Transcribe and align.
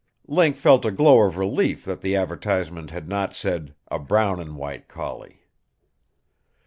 Link 0.25 0.57
felt 0.57 0.83
a 0.83 0.89
glow 0.89 1.21
of 1.27 1.37
relief 1.37 1.85
that 1.85 2.01
the 2.01 2.15
advertisement 2.15 2.89
had 2.89 3.07
not 3.07 3.35
said 3.35 3.75
"a 3.91 3.99
brown 3.99 4.39
and 4.39 4.57
white 4.57 4.87
collie." 4.87 5.43